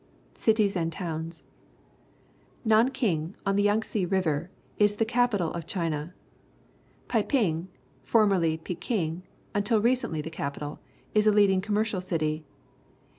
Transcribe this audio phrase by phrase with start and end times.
[0.33, 1.43] Cities and Towns.—
[2.73, 6.15] Nanking, on the Yangtze River, is the capital of China.
[7.07, 7.67] Peiping,
[8.01, 9.21] formerly Peking,
[9.53, 10.79] until recently the capital,
[11.13, 12.41] is a leading commercial citj'.